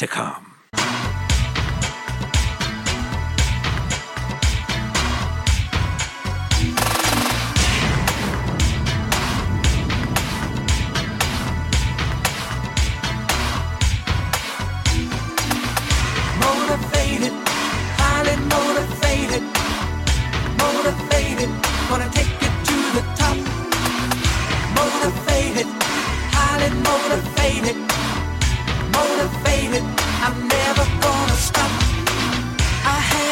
[0.00, 0.49] to come.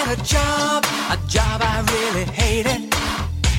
[0.09, 2.95] Had a job, a job I really hated.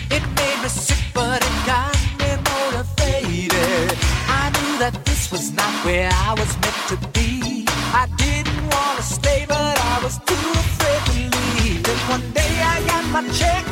[0.09, 3.93] It made me sick, but it got me motivated.
[4.25, 7.67] I knew that this was not where I was meant to be.
[7.93, 11.83] I didn't want to stay, but I was too afraid to leave.
[11.83, 13.63] Then one day I got my check,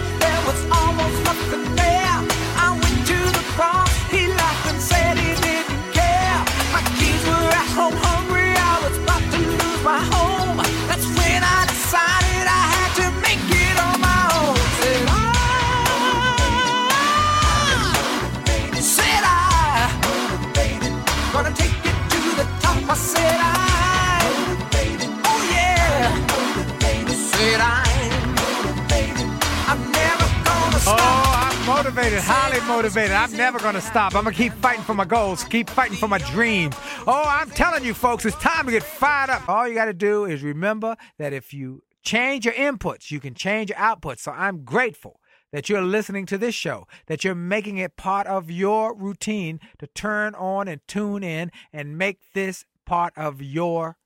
[31.97, 33.11] motivated, highly motivated.
[33.11, 34.13] I'm never going to stop.
[34.13, 36.75] I'm going to keep fighting for my goals, keep fighting for my dreams.
[37.07, 39.49] Oh, I'm telling you, folks, it's time to get fired up.
[39.49, 43.33] All you got to do is remember that if you change your inputs, you can
[43.33, 44.19] change your outputs.
[44.19, 45.19] So I'm grateful
[45.51, 49.87] that you're listening to this show, that you're making it part of your routine to
[49.87, 53.97] turn on and tune in and make this part of your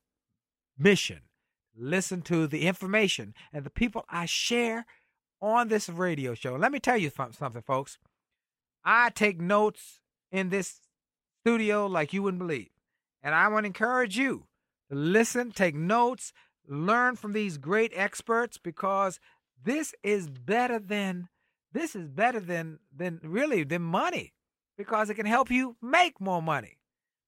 [0.77, 1.23] mission.
[1.77, 4.85] Listen to the information and the people I share
[5.41, 6.55] on this radio show.
[6.55, 7.97] Let me tell you something, folks.
[8.83, 9.99] I take notes
[10.31, 10.81] in this
[11.41, 12.69] studio like you wouldn't believe.
[13.23, 14.47] And I want to encourage you
[14.89, 16.33] to listen, take notes,
[16.67, 19.19] learn from these great experts because
[19.63, 21.29] this is better than
[21.73, 24.33] this is better than than really than money
[24.77, 26.77] because it can help you make more money.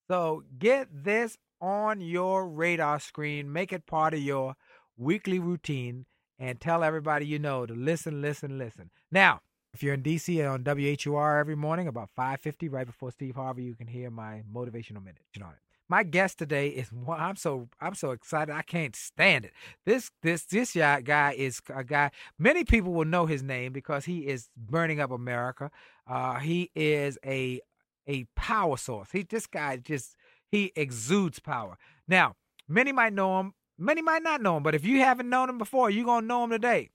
[0.10, 4.56] So get this on your radar screen, make it part of your
[4.98, 6.06] weekly routine,
[6.44, 8.90] and tell everybody you know to listen, listen, listen.
[9.10, 9.40] Now,
[9.74, 13.76] if you're in DC on WHUR every morning about 5:50, right before Steve Harvey, you
[13.76, 15.60] can hear my motivational minute on it.
[15.88, 19.54] My guest today is I'm so I'm so excited I can't stand it.
[19.86, 24.04] This this this guy guy is a guy many people will know his name because
[24.04, 25.72] he is burning up America.
[26.06, 27.62] Uh, he is a
[28.06, 29.10] a power source.
[29.14, 30.18] He this guy just
[30.52, 31.78] he exudes power.
[32.06, 32.36] Now,
[32.68, 35.58] many might know him, many might not know him, but if you haven't known him
[35.58, 36.90] before, you're gonna know him today.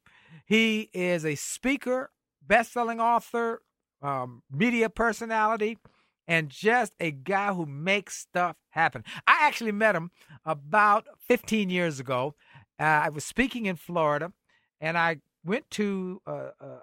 [0.47, 2.11] He is a speaker,
[2.47, 3.63] best-selling author,
[4.03, 5.79] um, media personality,
[6.27, 9.05] and just a guy who makes stuff happen.
[9.27, 10.11] I actually met him
[10.45, 12.35] about 15 years ago.
[12.79, 14.33] Uh, I was speaking in Florida,
[14.81, 16.33] and I went to a,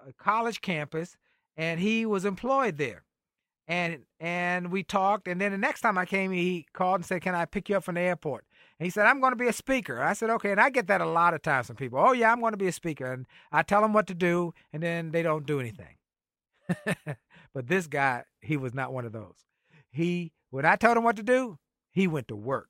[0.08, 1.16] a college campus,
[1.56, 3.06] and he was employed there
[3.68, 7.20] and and we talked and then the next time i came he called and said
[7.20, 8.44] can i pick you up from the airport
[8.78, 10.02] he said i'm going to be a speaker.
[10.02, 10.50] I said okay.
[10.50, 11.98] And i get that a lot of times from people.
[11.98, 13.12] Oh yeah i'm going to be a speaker.
[13.12, 15.96] And i tell them what to do and then they don't do anything.
[17.54, 19.46] But this guy he was not one of those.
[19.90, 21.58] He when i told him what to do
[21.90, 22.68] he went to work.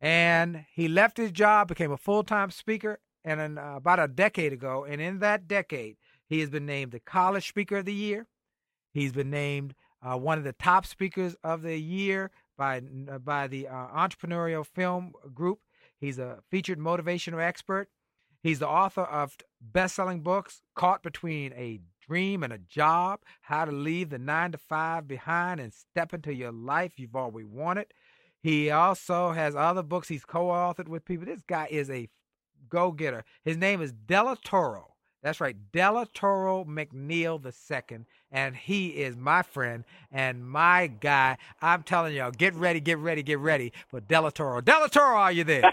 [0.00, 4.52] And he left his job became a full-time speaker and in, uh, about a decade
[4.52, 5.96] ago and in that decade
[6.28, 8.26] he has been named the college speaker of the year.
[8.92, 13.46] He's been named uh, one of the top speakers of the year by uh, by
[13.46, 15.60] the uh, Entrepreneurial Film Group.
[15.98, 17.88] He's a featured motivational expert.
[18.42, 23.72] He's the author of best-selling books, Caught Between a Dream and a Job, How to
[23.72, 27.86] Leave the 9 to 5 Behind and Step into Your Life You've Always Wanted.
[28.42, 31.26] He also has other books he's co-authored with people.
[31.26, 32.08] This guy is a
[32.68, 33.24] go-getter.
[33.44, 34.84] His name is Delatorro.
[35.22, 37.98] That's right, Delatorro McNeal II,
[38.30, 41.38] and he is my friend and my guy.
[41.60, 44.64] I'm telling y'all, get ready, get ready, get ready for Delatorro.
[44.64, 45.62] Della Toro, are you there?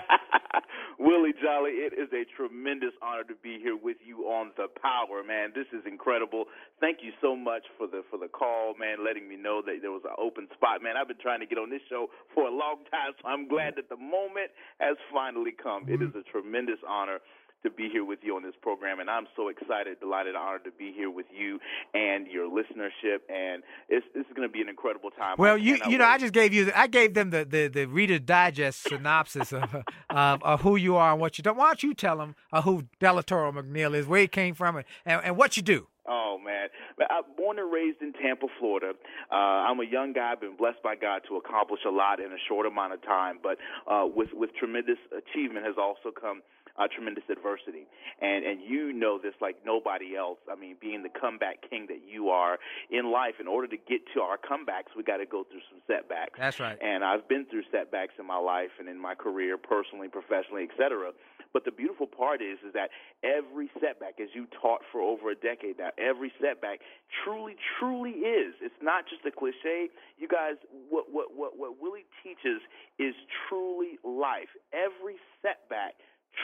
[1.04, 5.19] Willie Jolley, it is a tremendous honor to be here with you on the Power,
[5.19, 5.51] man.
[5.54, 6.45] This is incredible.
[6.80, 9.92] Thank you so much for the for the call, man, letting me know that there
[9.92, 10.95] was an open spot, man.
[10.95, 13.75] I've been trying to get on this show for a long time, so I'm glad
[13.75, 15.84] that the moment has finally come.
[15.90, 16.07] It mm-hmm.
[16.07, 17.19] is a tremendous honor
[17.63, 20.71] to be here with you on this program, and I'm so excited, delighted, honored to
[20.71, 21.60] be here with you
[21.94, 23.19] and your listenership.
[23.30, 25.36] And it's this is going to be an incredible time.
[25.38, 26.06] Well, you you know.
[26.06, 29.75] I just gave you, I gave them the the, the Reader's Digest synopsis of,
[30.10, 31.54] of of who you are and what you do.
[31.54, 34.86] Why don't you tell them uh, who Delatorro McNeal is, where he came from, and,
[35.06, 35.88] and, what you do?
[36.07, 36.68] Oh man,
[36.98, 38.92] But I'm born and raised in Tampa, Florida.
[39.31, 42.38] Uh, I'm a young guy, been blessed by God to accomplish a lot in a
[42.48, 43.39] short amount of time.
[43.42, 43.57] But
[43.88, 46.42] uh, with with tremendous achievement has also come
[46.77, 47.85] uh, tremendous adversity,
[48.21, 50.39] and and you know this like nobody else.
[50.51, 52.57] I mean, being the comeback king that you are
[52.89, 55.81] in life, in order to get to our comebacks, we got to go through some
[55.87, 56.39] setbacks.
[56.39, 56.77] That's right.
[56.81, 61.11] And I've been through setbacks in my life and in my career, personally, professionally, etc.
[61.53, 62.89] But the beautiful part is, is that
[63.23, 66.79] every setback, as you taught for over a decade now, every setback
[67.23, 68.55] truly, truly is.
[68.59, 69.93] It's not just a cliche.
[70.17, 70.57] You guys,
[70.89, 72.61] what what what what Willie teaches
[72.97, 73.13] is
[73.47, 74.49] truly life.
[74.73, 75.93] Every setback,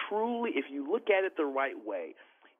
[0.07, 2.15] truly, if you look at it the right way,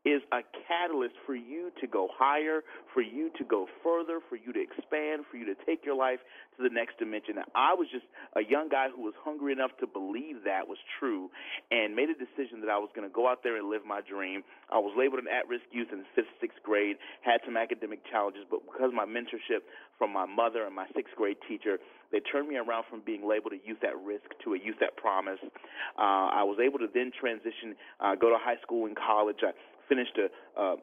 [0.05, 2.63] is a catalyst for you to go higher,
[2.93, 6.19] for you to go further, for you to expand, for you to take your life
[6.55, 7.35] to the next dimension.
[7.35, 8.05] Now, I was just
[8.35, 11.29] a young guy who was hungry enough to believe that was true
[11.71, 13.99] and made a decision that I was going to go out there and live my
[13.99, 14.43] dream.
[14.71, 18.63] I was labeled an at-risk youth in fifth, sixth grade, had some academic challenges, but
[18.63, 19.67] because my mentorship
[19.97, 21.75] from my mother and my sixth grade teacher,
[22.11, 24.95] they turned me around from being labeled a youth at risk to a youth at
[24.95, 25.39] promise.
[25.43, 29.43] Uh, I was able to then transition, uh, go to high school and college.
[29.43, 29.51] I
[29.89, 30.75] finished a uh,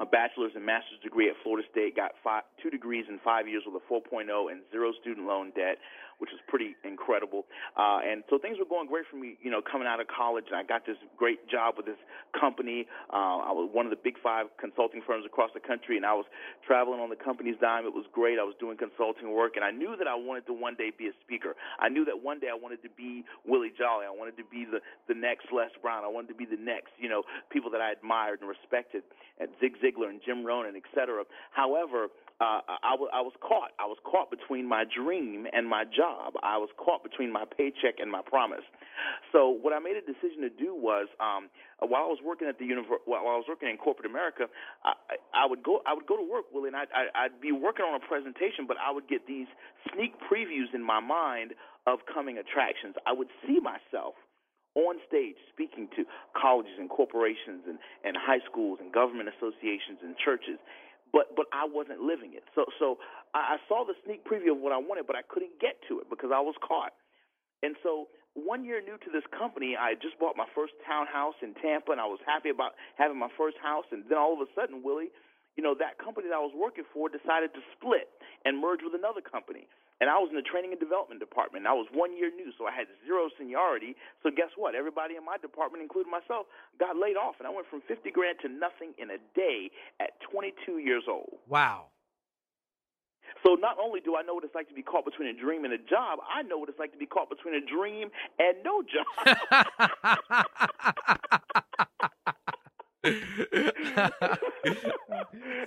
[0.00, 3.62] a bachelor's and master's degree at Florida State, got five, two degrees in five years
[3.66, 5.76] with a 4.0 and zero student loan debt,
[6.22, 7.50] which was pretty incredible.
[7.74, 10.46] Uh, and so things were going great for me, you know, coming out of college.
[10.46, 11.98] And I got this great job with this
[12.38, 12.86] company.
[13.10, 16.14] Uh, I was one of the big five consulting firms across the country, and I
[16.14, 16.26] was
[16.62, 17.90] traveling on the company's dime.
[17.90, 18.38] It was great.
[18.38, 21.10] I was doing consulting work, and I knew that I wanted to one day be
[21.10, 21.58] a speaker.
[21.82, 24.06] I knew that one day I wanted to be Willie Jolley.
[24.06, 24.78] I wanted to be the
[25.10, 26.04] the next Les Brown.
[26.04, 29.02] I wanted to be the next, you know, people that I admired and respected,
[29.58, 31.24] Zig Ziglar and Jim Rohn, et cetera.
[31.50, 32.06] However,
[32.40, 33.70] uh, I, was, I was caught.
[33.78, 36.11] I was caught between my dream and my job.
[36.42, 38.64] I was caught between my paycheck and my promise.
[39.32, 41.48] So what I made a decision to do was, um,
[41.80, 44.46] while I was working at the univer- while I was working in corporate America,
[44.84, 44.92] I,
[45.34, 47.94] I would go I would go to work, Willie, and I'd, I'd be working on
[47.96, 49.48] a presentation, but I would get these
[49.92, 51.54] sneak previews in my mind
[51.86, 52.94] of coming attractions.
[53.06, 54.14] I would see myself
[54.74, 60.16] on stage speaking to colleges and corporations and, and high schools and government associations and
[60.16, 60.56] churches
[61.12, 62.44] but but I wasn't living it.
[62.54, 62.98] So so
[63.34, 66.00] I, I saw the sneak preview of what I wanted, but I couldn't get to
[66.00, 66.92] it because I was caught.
[67.62, 71.52] And so one year new to this company, I just bought my first townhouse in
[71.60, 73.84] Tampa, and I was happy about having my first house.
[73.92, 75.12] And then all of a sudden, Willie,
[75.56, 78.08] you know that company that I was working for decided to split
[78.44, 79.68] and merge with another company.
[80.02, 81.62] And I was in the training and development department.
[81.62, 83.94] I was one year new, so I had zero seniority.
[84.26, 84.74] So guess what?
[84.74, 86.50] Everybody in my department, including myself,
[86.82, 89.70] got laid off, and I went from 50 grand to nothing in a day
[90.02, 91.38] at 22 years old.
[91.46, 91.94] Wow.
[93.46, 95.62] So not only do I know what it's like to be caught between a dream
[95.62, 98.10] and a job, I know what it's like to be caught between a dream
[98.42, 99.06] and no job.
[103.04, 103.18] and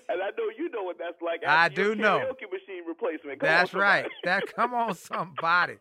[0.07, 1.41] I know you know what that's like.
[1.45, 2.19] I your do know.
[2.19, 3.39] Karaoke machine replacement.
[3.41, 4.07] Come That's on, right.
[4.23, 5.75] That come on somebody.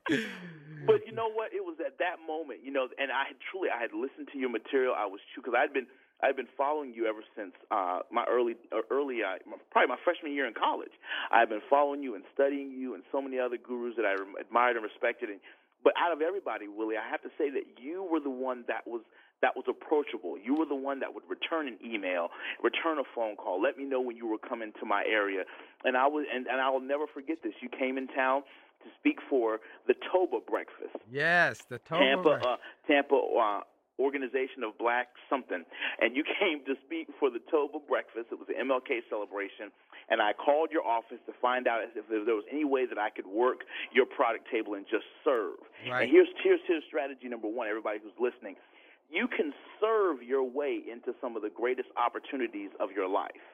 [0.85, 1.53] But you know what?
[1.55, 4.39] It was at that moment, you know, and I had truly, I had listened to
[4.39, 4.95] your material.
[4.99, 5.87] I was true because I'd been,
[6.23, 9.39] I'd been following you ever since uh, my early, uh, early, uh,
[9.71, 10.93] probably my freshman year in college.
[11.31, 14.75] I've been following you and studying you and so many other gurus that I admired
[14.75, 15.31] and respected.
[15.31, 15.39] And
[15.85, 18.89] but out of everybody, Willie, I have to say that you were the one that
[18.89, 19.03] was
[19.45, 20.41] that was approachable.
[20.41, 22.33] You were the one that would return an email,
[22.65, 25.45] return a phone call, let me know when you were coming to my area.
[25.85, 27.53] And I was and, and I will never forget this.
[27.61, 30.97] You came in town to speak for the Toba breakfast.
[31.13, 32.57] yes, the Toba Tampa uh,
[32.89, 33.61] Tampa uh,
[34.01, 35.63] organization of black something
[36.01, 38.33] and you came to speak for the Toba breakfast.
[38.33, 39.69] It was an MLK celebration
[40.09, 43.11] and I called your office to find out if there was any way that I
[43.11, 45.61] could work your product table and just serve.
[45.85, 46.03] Right.
[46.03, 48.57] And here's here's here's strategy number 1 everybody who's listening
[49.15, 53.47] you can serve your way into some of the greatest opportunities of your life.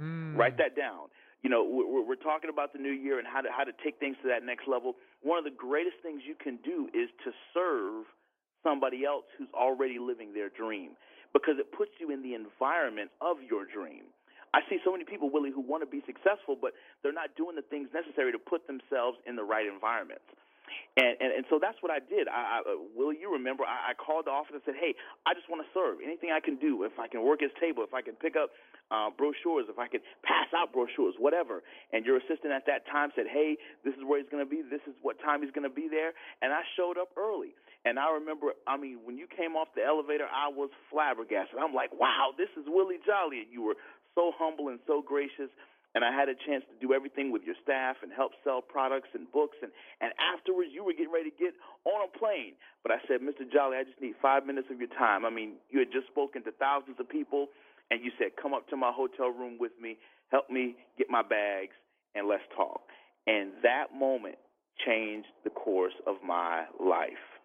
[0.00, 0.36] Mm.
[0.36, 1.08] Write that down.
[1.42, 3.98] you know, we're, we're talking about the new year and how to how to take
[3.98, 4.96] things to that next level.
[5.22, 8.04] One of the greatest things you can do is to serve
[8.62, 10.98] somebody else who's already living their dream
[11.32, 14.10] because it puts you in the environment of your dream.
[14.54, 17.56] I see so many people, Willie, who want to be successful, but they're not doing
[17.56, 20.24] the things necessary to put themselves in the right environments.
[20.96, 22.28] And, and and so that's what I did.
[22.28, 23.64] I, I uh, Will you remember?
[23.64, 24.94] I, I called the office and said, "Hey,
[25.26, 26.00] I just want to serve.
[26.00, 26.84] Anything I can do.
[26.84, 28.50] If I can work his table, if I can pick up
[28.90, 31.60] uh, brochures, if I can pass out brochures, whatever."
[31.92, 34.64] And your assistant at that time said, "Hey, this is where he's going to be.
[34.64, 37.52] This is what time he's going to be there." And I showed up early.
[37.86, 41.60] And I remember, I mean, when you came off the elevator, I was flabbergasted.
[41.60, 43.76] I'm like, "Wow, this is Willie Jolley." And you were
[44.16, 45.52] so humble and so gracious
[45.96, 49.08] and I had a chance to do everything with your staff and help sell products
[49.16, 49.56] and books.
[49.64, 49.72] And
[50.04, 51.56] and afterwards you were getting ready to get
[51.88, 52.52] on a plane.
[52.84, 53.48] But I said Mr.
[53.48, 55.24] Jolley I just need 5 minutes of your time.
[55.24, 57.48] I mean you had just spoken to thousands of people
[57.88, 59.96] and you said come up to my hotel room with me.
[60.28, 61.72] Help me get my bags
[62.14, 62.84] and let's talk.
[63.26, 64.36] And that moment
[64.84, 67.35] changed the course of my life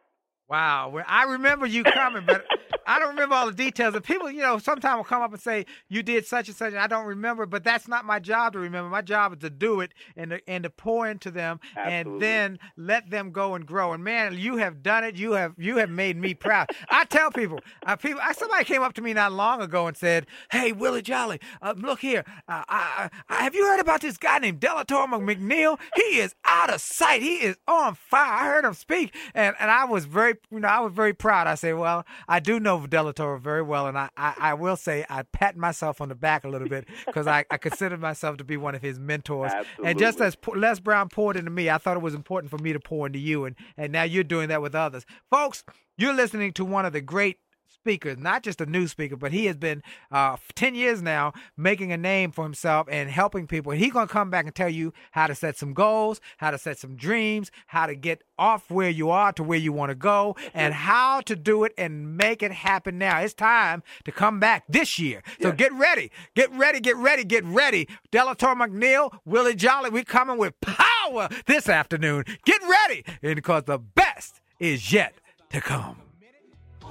[0.51, 0.89] Wow.
[0.89, 2.45] Well, I remember you coming, but
[2.85, 3.95] I don't remember all the details.
[3.95, 6.73] And people, you know, sometimes will come up and say, you did such and such,
[6.73, 8.89] and I don't remember, but that's not my job to remember.
[8.89, 11.93] My job is to do it and to, and to pour into them Absolutely.
[11.93, 13.93] and then let them go and grow.
[13.93, 15.15] And man, you have done it.
[15.15, 16.67] You have you have made me proud.
[16.89, 19.95] I tell people, uh, people, I, somebody came up to me not long ago and
[19.95, 22.25] said, hey, Willie Jolley, uh, look here.
[22.49, 25.79] Uh, I, I, have you heard about this guy named Delatorro McNeal?
[25.95, 27.21] He is out of sight.
[27.21, 28.33] He is on fire.
[28.33, 31.47] I heard him speak, and, and I was very you know, I was very proud.
[31.47, 35.05] I said, well, I do know Delatorro very well, and I, I, I will say
[35.09, 38.43] I pat myself on the back a little bit because I, I consider myself to
[38.43, 39.51] be one of his mentors.
[39.51, 39.89] Absolutely.
[39.89, 42.73] And just as Les Brown poured into me, I thought it was important for me
[42.73, 45.05] to pour into you, and, and now you're doing that with others.
[45.29, 45.63] Folks,
[45.97, 47.37] you're listening to one of the great
[47.81, 51.91] speakers, not just a new speaker, but he has been uh, 10 years now making
[51.91, 53.71] a name for himself and helping people.
[53.71, 56.51] And he's going to come back and tell you how to set some goals, how
[56.51, 59.89] to set some dreams, how to get off where you are to where you want
[59.89, 63.19] to go, and how to do it and make it happen now.
[63.19, 65.23] It's time to come back this year.
[65.41, 65.57] So Yes.
[65.57, 67.87] get ready, get ready, get ready, get ready.
[68.11, 72.25] Delatorro McNeal, Willie Jolley, we coming with power this afternoon.
[72.45, 75.15] Get ready, and because the best is yet
[75.49, 75.97] to come.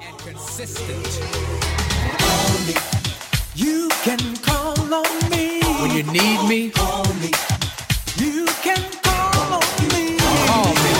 [0.03, 1.21] And consistent.
[3.55, 7.31] You can call on me When you need me, Call me.
[8.17, 10.17] You can call on me.
[10.47, 10.95] call me.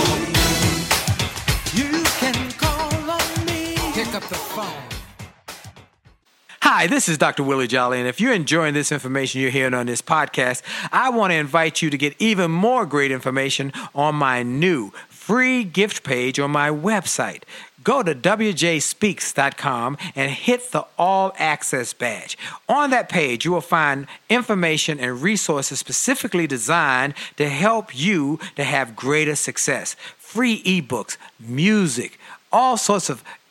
[1.73, 3.75] You can call on me.
[3.93, 4.67] Pick up the phone.
[6.61, 7.43] Hi, this is Dr.
[7.43, 11.31] Willie Jolley, and if you're enjoying this information you're hearing on this podcast, I want
[11.31, 16.39] to invite you to get even more great information on my new free gift page
[16.39, 17.43] on my website.
[17.83, 22.37] Go to wjspeaks.com and hit the All Access badge.
[22.69, 28.63] On that page, you will find information and resources specifically designed to help you to
[28.63, 29.95] have greater success.
[30.17, 32.19] Free ebooks, music,
[32.51, 33.23] all sorts of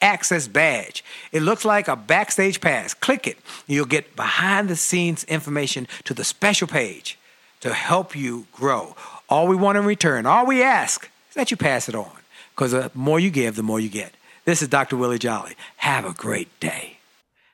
[0.00, 1.04] access badge.
[1.32, 2.94] It looks like a backstage pass.
[2.94, 3.38] Click it.
[3.66, 7.18] You'll get behind the scenes information to the special page
[7.60, 8.94] to help you grow.
[9.28, 12.10] All we want in return, all we ask is that you pass it on
[12.54, 14.14] because the more you give, the more you get.
[14.44, 14.96] This is Dr.
[14.96, 15.54] Willie Jolley.
[15.78, 16.98] Have a great day.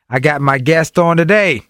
[0.09, 1.63] I got my guest on today.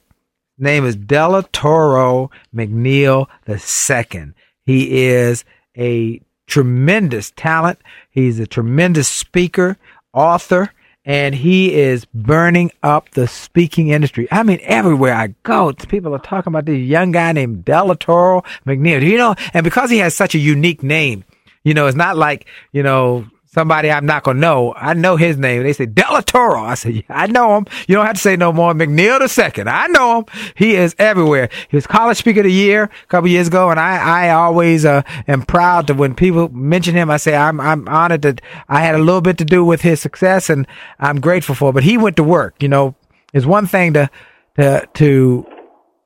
[0.59, 4.35] Name is Della Toro McNeil II.
[4.65, 5.45] He is
[5.77, 7.79] a tremendous talent.
[8.11, 9.79] He's a tremendous speaker,
[10.15, 10.73] author,
[11.05, 14.27] and he is burning up the speaking industry.
[14.31, 18.43] I mean, everywhere I go, people are talking about this young guy named Della Toro
[18.67, 19.01] McNeil.
[19.01, 19.35] Do you know?
[19.53, 21.25] And because he has such a unique name,
[21.63, 24.75] you know, it's not like, you know, somebody I'm not gonna know.
[24.77, 25.63] I know his name.
[25.63, 26.67] They say Delatorro.
[26.67, 27.67] I say, yeah, I know him.
[27.89, 28.75] You don't have to say no more.
[28.75, 29.71] McNeal the second.
[29.71, 30.25] I know him.
[30.57, 31.49] He is everywhere.
[31.69, 34.85] He was college speaker of the year a couple years ago, and I, I always
[34.85, 38.81] uh, am proud that when people mention him, I say I'm I'm honored that I
[38.81, 40.67] had a little bit to do with his success, and
[40.99, 41.71] I'm grateful for.
[41.71, 41.75] it.
[41.75, 42.61] But he went to work.
[42.61, 42.95] You know,
[43.33, 44.11] it's one thing to
[44.57, 45.47] to to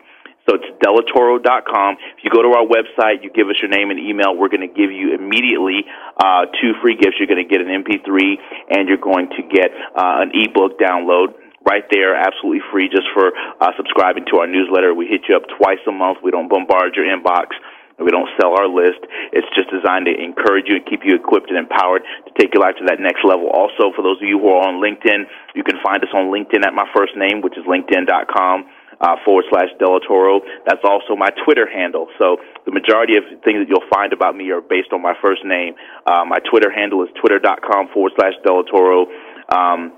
[0.48, 1.90] So it's delatorro.com.
[2.18, 4.66] If you go to our website, you give us your name and email, we're going
[4.66, 5.86] to give you immediately
[6.18, 7.22] uh, two free gifts.
[7.22, 8.10] You're going to get an MP3
[8.74, 13.30] and you're going to get uh, an ebook download right there, absolutely free, just for
[13.62, 14.94] uh, subscribing to our newsletter.
[14.94, 16.18] We hit you up twice a month.
[16.22, 17.54] We don't bombard your inbox.
[18.02, 18.98] We don't sell our list.
[19.30, 22.66] It's just designed to encourage you and keep you equipped and empowered to take your
[22.66, 23.46] life to that next level.
[23.46, 25.22] Also, for those of you who are on LinkedIn,
[25.54, 28.66] you can find us on LinkedIn at my first name, which is linkedin.com
[29.02, 30.40] uh, forward slash Delatorro.
[30.66, 32.06] That's also my Twitter handle.
[32.18, 35.44] So the majority of things that you'll find about me are based on my first
[35.44, 35.74] name.
[36.06, 39.06] Uh, my Twitter handle is twitter.com forward slash Delatorro.
[39.50, 39.92] Um,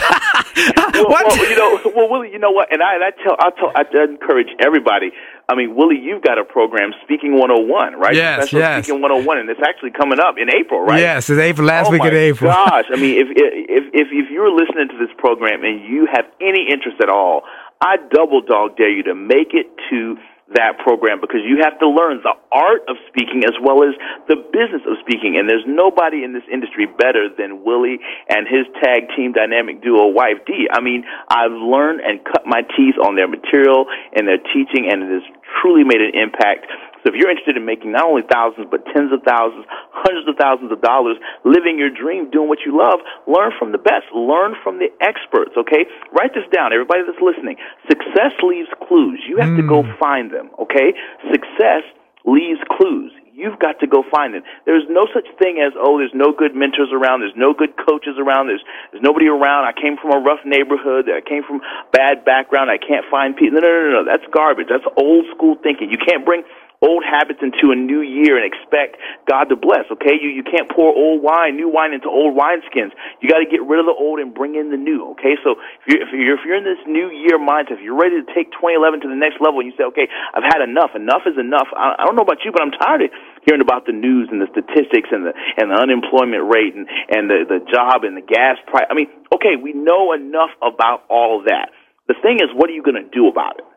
[1.08, 2.72] well, you know, well, Willie, you know what?
[2.72, 5.12] And I, and I tell, I tell, I encourage everybody
[5.50, 8.14] I mean, Willie, you've got a program, Speaking 101, right?
[8.14, 8.84] Yes, Professional yes.
[8.84, 11.00] Speaking 101, and it's actually coming up in April, right?
[11.00, 12.50] Yes, it's April, last oh week in April.
[12.50, 16.26] gosh, I mean, if, if, if, if you're listening to this program and you have
[16.40, 17.42] any interest at all,
[17.80, 20.16] I double dog dare you to make it to
[20.54, 23.94] that program because you have to learn the art of speaking as well as
[24.26, 25.38] the business of speaking.
[25.38, 30.10] And there's nobody in this industry better than Willie and his tag team dynamic duo
[30.10, 30.66] wife D.
[30.66, 35.06] I mean, I've learned and cut my teeth on their material and their teaching and
[35.06, 35.26] it has
[35.62, 36.66] truly made an impact
[37.02, 40.36] so if you're interested in making not only thousands, but tens of thousands, hundreds of
[40.36, 44.08] thousands of dollars, living your dream, doing what you love, learn from the best.
[44.12, 45.88] Learn from the experts, okay?
[46.12, 47.56] Write this down, everybody that's listening.
[47.88, 49.20] Success leaves clues.
[49.24, 49.60] You have mm.
[49.60, 49.96] to go hmm.
[49.98, 50.92] find them, okay?
[51.32, 51.84] Success
[52.24, 53.12] leaves clues.
[53.40, 54.44] You've got to go find them.
[54.68, 58.20] There's no such thing as, oh, there's no good mentors around, there's no good coaches
[58.20, 58.60] around, there's,
[58.92, 59.64] there's nobody around.
[59.64, 63.56] I came from a rough neighborhood, I came from bad background, I can't find people.
[63.56, 64.68] No, no, no, no, that's garbage.
[64.68, 65.88] That's old school thinking.
[65.88, 66.44] You can't bring
[66.80, 68.96] old habits into a new year and expect
[69.28, 69.84] God to bless.
[69.92, 72.92] Okay, you you can't pour old wine, new wine into old wineskins.
[73.20, 75.12] You got to get rid of the old and bring in the new.
[75.16, 77.98] Okay, so if you're, if you're if you're in this new year mindset, if you're
[77.98, 80.96] ready to take 2011 to the next level, and you say, okay, I've had enough.
[80.96, 81.68] Enough is enough.
[81.76, 83.10] I, I don't know about you, but I'm tired of
[83.44, 87.28] hearing about the news and the statistics and the and the unemployment rate and and
[87.28, 88.88] the the job and the gas price.
[88.88, 91.70] I mean, okay, we know enough about all that.
[92.08, 93.69] The thing is, what are you going to do about it?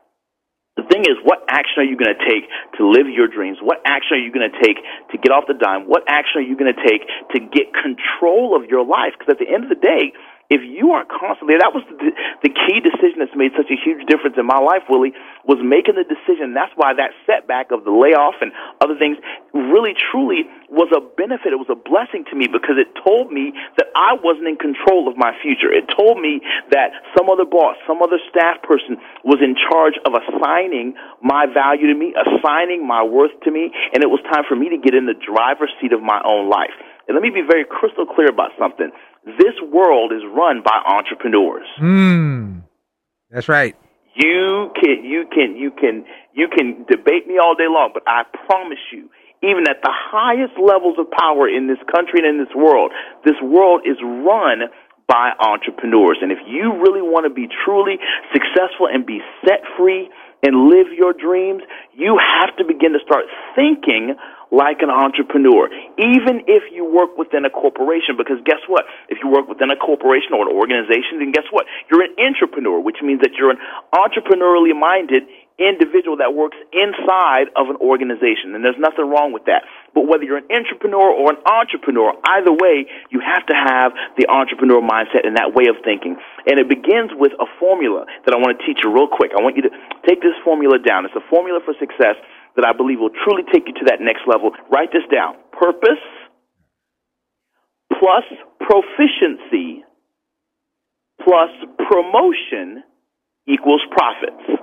[0.76, 3.58] The thing is, what action are you going to take to live your dreams?
[3.62, 4.82] What action are you going to take
[5.14, 5.86] to get off the dime?
[5.86, 9.14] What action are you going to take to get control of your life?
[9.14, 10.18] Because at the end of the day,
[10.54, 12.14] if you aren't constantly that was the,
[12.46, 15.96] the key decision that's made such a huge difference in my life willie was making
[16.00, 16.56] the decision.
[16.56, 19.20] That's why that setback of the layoff and other things
[19.52, 21.52] really truly was a benefit.
[21.52, 25.08] It was a blessing to me because it told me that i wasn't in control
[25.12, 25.70] of my future.
[25.70, 26.40] It told me
[26.72, 31.92] that some other boss some other staff person was in charge of assigning my value
[31.92, 34.96] to me assigning my worth to me and it was time for me to get
[34.96, 36.74] in the driver's seat of my own life.
[37.08, 38.92] And let me be very crystal clear about something
[39.26, 41.68] this world is run by entrepreneurs.
[41.78, 42.60] Hmm.
[43.30, 43.76] That's right.
[44.16, 48.24] You can you can you can you can debate me all day long, but I
[48.46, 49.10] promise you,
[49.42, 52.92] even at the highest levels of power in this country and in this world,
[53.26, 54.70] this world is run
[55.08, 56.18] by entrepreneurs.
[56.22, 57.98] And if you really want to be truly
[58.32, 60.10] successful and be set free
[60.44, 64.16] and live your dreams, you have to begin to start thinking
[64.52, 68.18] like an entrepreneur, even if you work within a corporation.
[68.18, 68.86] Because guess what?
[69.10, 71.66] If you work within a corporation or an organization, then guess what?
[71.90, 73.62] You're an entrepreneur, which means that you're an
[73.94, 75.24] entrepreneurially minded
[75.62, 78.58] individual that works inside of an organization.
[78.58, 79.64] And there's nothing wrong with that.
[79.94, 84.26] But whether you're an entrepreneur or an entrepreneur, either way, you have to have the
[84.34, 86.18] entrepreneur mindset and that way of thinking.
[86.50, 89.32] And it begins with a formula that I want to teach you real quick.
[89.38, 89.74] I want you to
[90.10, 91.06] take this formula down.
[91.06, 92.18] It's a formula for success
[92.56, 94.52] that I believe will truly take you to that next level.
[94.72, 95.36] Write this down.
[95.52, 96.02] Purpose
[98.00, 98.24] plus
[98.60, 99.84] proficiency
[101.24, 101.50] plus
[101.90, 102.84] promotion
[103.48, 104.62] equals profits.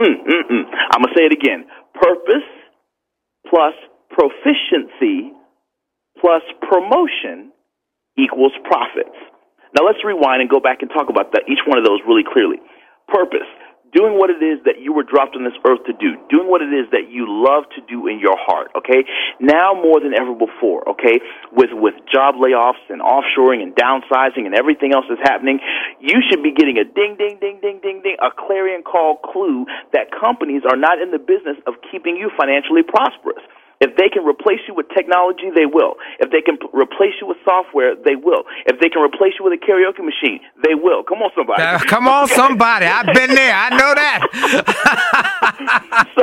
[0.00, 0.64] Mm, mm, mm.
[0.92, 1.66] I'm going to say it again.
[1.94, 2.46] Purpose
[3.48, 3.74] plus
[4.10, 5.32] proficiency
[6.20, 7.52] plus promotion
[8.16, 9.16] equals profits.
[9.76, 12.24] Now let's rewind and go back and talk about that, each one of those really
[12.24, 12.58] clearly.
[13.08, 13.46] Purpose
[13.92, 16.60] doing what it is that you were dropped on this earth to do, doing what
[16.60, 19.04] it is that you love to do in your heart, okay?
[19.40, 21.20] Now more than ever before, okay?
[21.52, 25.60] With, with job layoffs and offshoring and downsizing and everything else that's happening,
[26.00, 29.64] you should be getting a ding, ding, ding, ding, ding, ding, a clarion call clue
[29.92, 33.42] that companies are not in the business of keeping you financially prosperous.
[33.80, 35.94] If they can replace you with technology, they will.
[36.18, 38.42] If they can p- replace you with software, they will.
[38.66, 41.06] If they can replace you with a karaoke machine, they will.
[41.06, 41.62] Come on, somebody.
[41.62, 42.86] Uh, come on, somebody.
[42.86, 43.54] I've been there.
[43.54, 44.18] I know that.
[46.18, 46.22] so,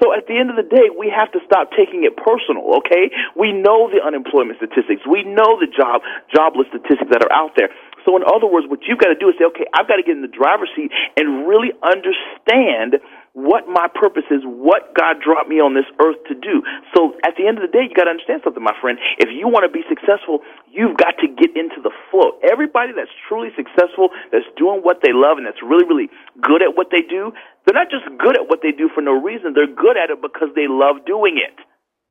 [0.00, 3.12] so at the end of the day, we have to stop taking it personal, okay?
[3.36, 5.04] We know the unemployment statistics.
[5.04, 6.00] We know the job
[6.32, 7.68] jobless statistics that are out there.
[8.04, 10.04] So in other words, what you've got to do is say, okay, I've got to
[10.04, 13.00] get in the driver's seat and really understand
[13.34, 16.62] what my purpose is, what God dropped me on this earth to do.
[16.94, 18.96] So at the end of the day, you got to understand something, my friend.
[19.18, 22.38] If you want to be successful, you've got to get into the flow.
[22.46, 26.08] Everybody that's truly successful, that's doing what they love, and that's really, really
[26.40, 27.34] good at what they do,
[27.66, 29.52] they're not just good at what they do for no reason.
[29.52, 31.58] They're good at it because they love doing it.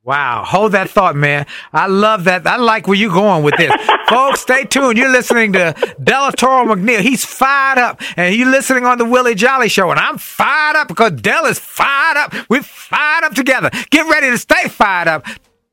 [0.05, 0.43] Wow.
[0.45, 1.45] Hold that thought, man.
[1.71, 2.45] I love that.
[2.45, 3.71] I like where you're going with this.
[4.09, 4.97] Folks, stay tuned.
[4.97, 6.99] You're listening to Delatorro McNeal.
[6.99, 8.01] He's fired up.
[8.17, 9.91] And you're listening on the Willie Jolley Show.
[9.91, 12.33] And I'm fired up because Del is fired up.
[12.49, 13.69] We're fired up together.
[13.91, 15.25] Get ready to stay fired up.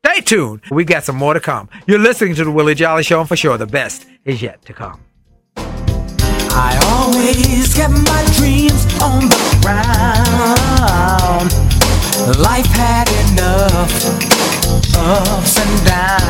[0.07, 0.61] Stay tuned.
[0.71, 1.69] We got some more to come.
[1.89, 4.73] You're listening to the Willie Jolley Show, and for sure, the best is yet to
[4.73, 5.01] come.
[5.57, 11.80] I always kept my dreams on the ground.
[12.27, 14.05] Life had enough
[14.95, 16.21] ups and downs.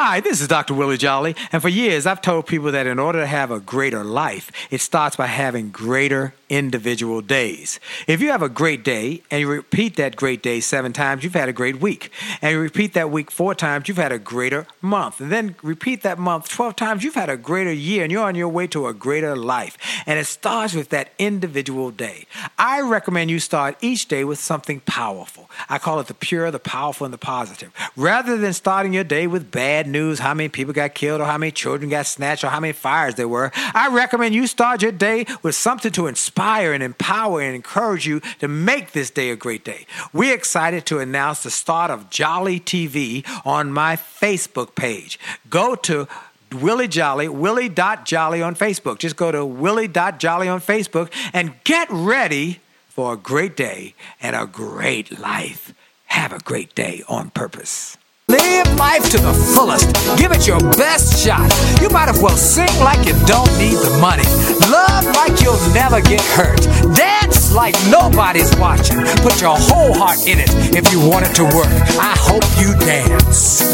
[0.00, 0.74] Hi, this is Dr.
[0.74, 4.04] Willie Jolley, and for years I've told people that in order to have a greater
[4.04, 7.80] life, it starts by having greater individual days.
[8.06, 11.34] If you have a great day and you repeat that great day seven times, you've
[11.34, 12.10] had a great week.
[12.40, 15.20] And you repeat that week four times, you've had a greater month.
[15.20, 18.34] And then repeat that month 12 times, you've had a greater year and you're on
[18.34, 19.76] your way to a greater life.
[20.06, 22.26] And it starts with that individual day.
[22.58, 25.50] I recommend you start each day with something powerful.
[25.68, 27.72] I call it the pure, the powerful, and the positive.
[27.96, 31.38] Rather than starting your day with bad news, how many people got killed or how
[31.38, 34.92] many children got snatched or how many fires there were, I recommend you start your
[34.92, 39.36] day with something to inspire and empower and encourage you to make this day a
[39.36, 39.86] great day.
[40.12, 45.18] We're excited to announce the start of Jolley TV on my Facebook page.
[45.50, 46.08] Go to
[46.52, 48.98] Willie Jolley, Willie.Jolley on Facebook.
[48.98, 54.46] Just go to Willie.Jolley on Facebook and get ready for a great day and a
[54.46, 55.74] great life.
[56.06, 57.97] Have a great day on purpose.
[58.30, 59.88] Live life to the fullest.
[60.18, 61.48] Give it your best shot.
[61.80, 64.28] You might as well sing like you don't need the money.
[64.68, 66.60] Love like you'll never get hurt.
[66.94, 69.00] Dance like nobody's watching.
[69.24, 71.72] Put your whole heart in it if you want it to work.
[71.96, 73.64] I hope you dance.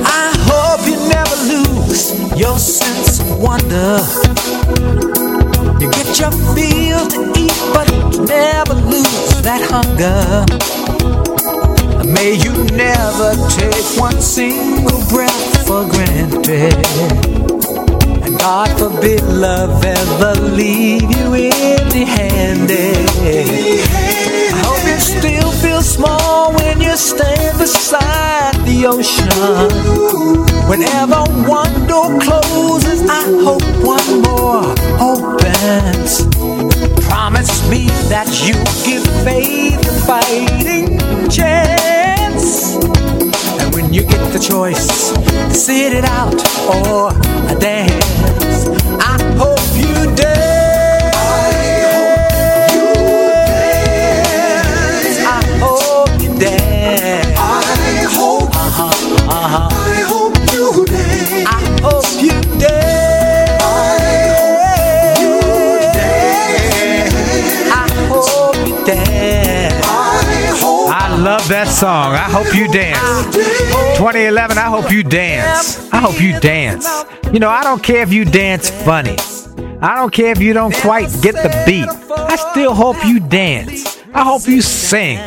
[0.00, 4.00] I hope you never lose your sense of wonder.
[5.76, 7.84] You get your fill to eat, but
[8.24, 10.46] never lose that hunger.
[12.04, 16.74] May you never take one single breath for granted.
[18.24, 22.96] And God forbid love ever leave you empty handed.
[24.52, 29.28] I hope you still feel small when you stand beside the ocean.
[30.68, 36.59] Whenever one door closes, I hope one more opens.
[37.08, 42.76] Promise me that you give faith a fighting chance.
[43.60, 45.12] And when you get the choice,
[45.56, 46.34] sit it out
[46.68, 47.12] or
[47.58, 48.66] dance.
[49.00, 50.49] I hope you dance.
[71.80, 72.12] Song.
[72.12, 73.34] I hope you dance.
[73.96, 75.90] 2011, I hope you dance.
[75.90, 76.86] I hope you dance.
[77.32, 79.16] You know, I don't care if you dance funny.
[79.80, 81.88] I don't care if you don't quite get the beat.
[82.18, 83.98] I still hope you dance.
[84.12, 85.18] I hope you sing.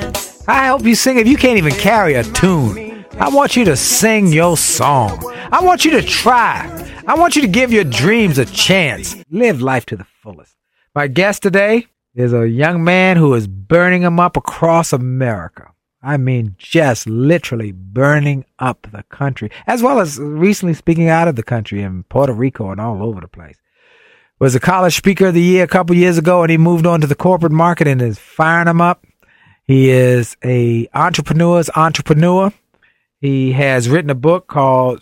[0.48, 3.04] I hope you sing if you can't even carry a tune.
[3.14, 5.26] I want you to sing your song.
[5.52, 6.70] I want you to try.
[7.08, 9.16] I want you to give your dreams a chance.
[9.32, 10.56] Live life to the fullest.
[10.94, 15.73] My guest today is a young man who is burning them up across America.
[16.04, 21.38] I mean, just literally burning up the country, as well as recently speaking out of
[21.38, 23.56] the country in Puerto Rico and all over the place.
[24.38, 27.00] Was a college speaker of the year a couple years ago, and he moved on
[27.00, 29.06] to the corporate market and is firing them up.
[29.66, 32.52] He is a entrepreneur's entrepreneur.
[33.22, 35.02] He has written a book called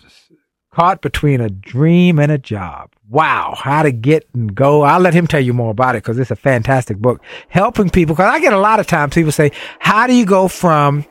[0.71, 2.91] Caught Between a Dream and a Job.
[3.11, 4.83] Wow, how to get and go.
[4.83, 7.21] I'll let him tell you more about it because it's a fantastic book.
[7.49, 10.47] Helping people, because I get a lot of times people say, How do you go
[10.47, 11.05] from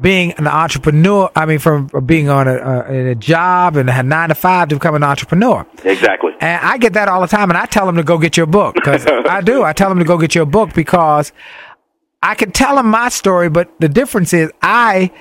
[0.00, 1.30] being an entrepreneur?
[1.36, 4.74] I mean, from being on a, a, a job and a nine to five to
[4.74, 5.64] become an entrepreneur.
[5.84, 6.32] Exactly.
[6.40, 8.46] And I get that all the time, and I tell them to go get your
[8.46, 9.62] book because I do.
[9.62, 11.30] I tell them to go get your book because
[12.20, 15.12] I can tell them my story, but the difference is I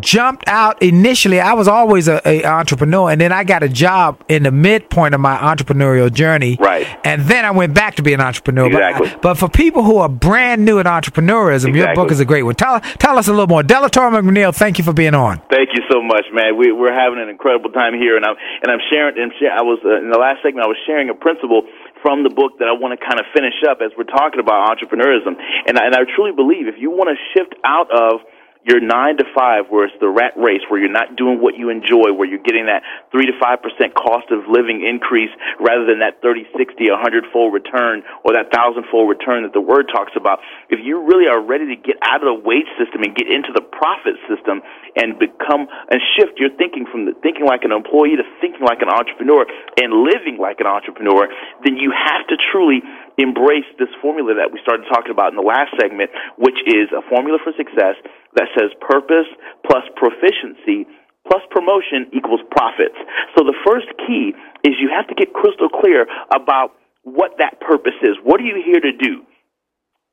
[0.00, 1.38] jumped out initially.
[1.38, 5.14] I was always a, a entrepreneur, and then I got a job in the midpoint
[5.14, 6.56] of my entrepreneurial journey.
[6.58, 6.86] Right.
[7.04, 8.66] And then I went back to be an entrepreneur.
[8.66, 9.08] Exactly.
[9.10, 12.44] But, but for people who are brand new at entrepreneurism, your book is a great
[12.44, 12.54] one.
[12.54, 13.62] Tell tell us a little more.
[13.62, 15.42] Delatorro McNeal, thank you for being on.
[15.50, 16.56] Thank you so much, man.
[16.56, 19.18] We, we're having an incredible time here, and I'm and I'm sharing.
[19.20, 20.64] And I was uh, in the last segment.
[20.64, 21.62] I was sharing a principle
[22.02, 24.70] from the book that I want to kind of finish up as we're talking about
[24.70, 25.36] entrepreneurism.
[25.66, 28.20] And I, and I truly believe if you want to shift out of
[28.66, 31.70] your nine to five, where it's the rat race, where you're not doing what you
[31.70, 32.82] enjoy, where you're getting that
[33.14, 35.30] three to five percent cost of living increase
[35.62, 39.54] rather than that thirty, sixty, a hundred fold return or that thousand fold return that
[39.54, 40.42] the word talks about.
[40.68, 43.54] If you really are ready to get out of the wage system and get into
[43.54, 44.60] the profit system
[44.98, 48.82] and become and shift your thinking from the thinking like an employee to thinking like
[48.82, 49.46] an entrepreneur
[49.78, 51.30] and living like an entrepreneur,
[51.62, 52.82] then you have to truly
[53.18, 57.02] embrace this formula that we started talking about in the last segment, which is a
[57.08, 57.96] formula for success
[58.36, 59.28] that says purpose
[59.64, 60.84] plus proficiency
[61.26, 62.94] plus promotion equals profits.
[63.34, 64.30] So the first key
[64.62, 68.14] is you have to get crystal clear about what that purpose is.
[68.22, 69.26] What are you here to do?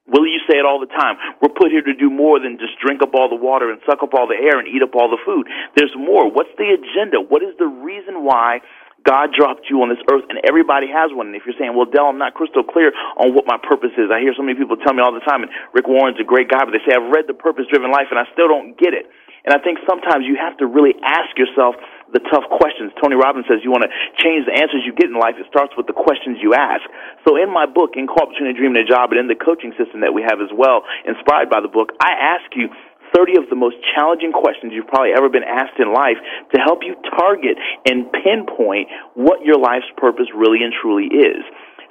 [0.05, 1.15] Will you say it all the time?
[1.39, 4.03] We're put here to do more than just drink up all the water and suck
[4.03, 5.47] up all the air and eat up all the food.
[5.77, 6.27] There's more.
[6.29, 7.23] What's the agenda?
[7.23, 8.59] What is the reason why
[9.03, 11.27] God dropped you on this earth and everybody has one?
[11.31, 14.07] And if you're saying, well, Dell, I'm not crystal clear on what my purpose is.
[14.11, 16.47] I hear so many people tell me all the time, and Rick Warren's a great
[16.47, 18.95] guy, but they say, I've read The Purpose Driven Life and I still don't get
[18.95, 19.11] it.
[19.43, 21.75] And I think sometimes you have to really ask yourself
[22.15, 22.95] the tough questions.
[23.01, 25.35] Tony Robbins says you want to change the answers you get in life.
[25.35, 26.85] It starts with the questions you ask.
[27.27, 29.35] So in my book, In Caught Between a Dream and a Job, and in the
[29.35, 32.71] coaching system that we have as well, inspired by the book, I ask you
[33.15, 36.17] 30 of the most challenging questions you've probably ever been asked in life
[36.53, 41.45] to help you target and pinpoint what your life's purpose really and truly is.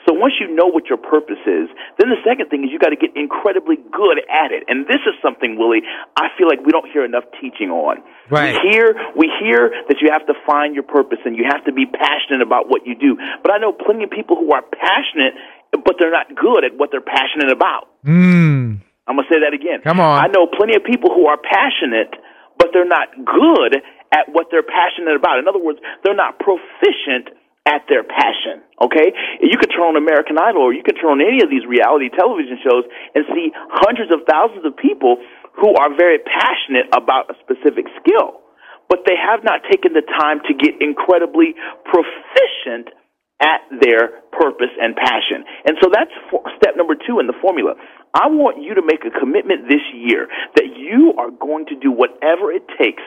[0.07, 2.91] So once you know what your purpose is, then the second thing is you got
[2.91, 4.67] to get incredibly good at it.
[4.67, 8.03] And this is something, Willie, I feel like we don't hear enough teaching on.
[8.29, 8.59] Right.
[8.59, 11.73] We hear we hear that you have to find your purpose and you have to
[11.73, 13.17] be passionate about what you do.
[13.43, 15.39] But I know plenty of people who are passionate,
[15.71, 17.87] but they're not good at what they're passionate about.
[18.05, 18.83] Mm.
[19.13, 19.85] I'm gonna say that again.
[19.85, 20.17] Come on.
[20.17, 22.17] I know plenty of people who are passionate,
[22.57, 23.77] but they're not good
[24.09, 25.37] at what they're passionate about.
[25.37, 27.37] In other words, they're not proficient
[27.69, 28.65] at their passion.
[28.81, 29.13] Okay,
[29.45, 32.09] you could turn on American Idol, or you could turn on any of these reality
[32.09, 33.53] television shows and see
[33.85, 35.21] hundreds of thousands of people
[35.61, 38.41] who are very passionate about a specific skill,
[38.89, 42.89] but they have not taken the time to get incredibly proficient
[43.43, 45.45] at their purpose and passion.
[45.67, 46.11] And so that's
[46.57, 47.75] step number two in the formula.
[48.15, 51.91] I want you to make a commitment this year that you are going to do
[51.91, 53.03] whatever it takes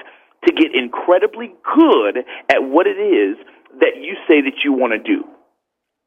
[0.48, 3.38] to get incredibly good at what it is
[3.80, 5.24] that you say that you want to do.